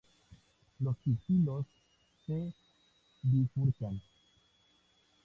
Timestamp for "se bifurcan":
2.25-4.01